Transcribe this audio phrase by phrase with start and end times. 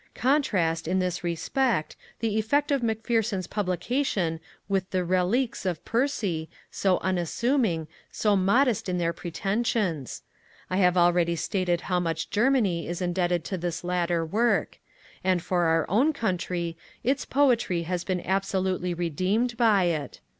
[0.15, 6.97] Contrast, in this respect, the effect of Macpherson's publication with the Reliques of Percy, so
[7.01, 10.23] unassuming, so modest in their pretensions!
[10.71, 14.79] I have already stated how much Germany is indebted to this latter work;
[15.23, 20.19] and for our own country, its poetry has been absolutely redeemed by it.